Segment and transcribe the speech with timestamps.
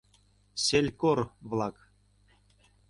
[0.63, 1.77] Селькор-влак!